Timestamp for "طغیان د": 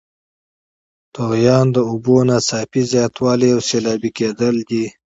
1.15-1.77